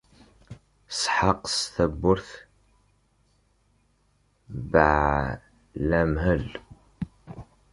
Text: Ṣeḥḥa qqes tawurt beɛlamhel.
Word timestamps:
Ṣeḥḥa 1.01 1.31
qqes 1.41 1.57
tawurt 1.75 2.29
beɛlamhel. 4.71 6.45